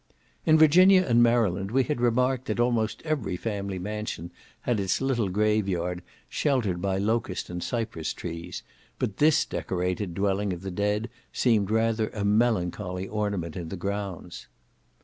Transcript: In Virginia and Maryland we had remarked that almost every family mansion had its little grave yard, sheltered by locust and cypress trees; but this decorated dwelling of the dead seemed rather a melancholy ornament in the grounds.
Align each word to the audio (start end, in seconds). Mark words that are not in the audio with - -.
In 0.47 0.57
Virginia 0.57 1.05
and 1.07 1.21
Maryland 1.21 1.69
we 1.69 1.83
had 1.83 2.01
remarked 2.01 2.45
that 2.45 2.59
almost 2.59 3.03
every 3.05 3.37
family 3.37 3.77
mansion 3.77 4.31
had 4.61 4.79
its 4.79 4.99
little 4.99 5.29
grave 5.29 5.69
yard, 5.69 6.01
sheltered 6.27 6.81
by 6.81 6.97
locust 6.97 7.51
and 7.51 7.61
cypress 7.61 8.11
trees; 8.11 8.63
but 8.97 9.17
this 9.17 9.45
decorated 9.45 10.15
dwelling 10.15 10.53
of 10.53 10.61
the 10.63 10.71
dead 10.71 11.07
seemed 11.31 11.69
rather 11.69 12.09
a 12.15 12.25
melancholy 12.25 13.07
ornament 13.07 13.55
in 13.55 13.69
the 13.69 13.77
grounds. 13.77 14.47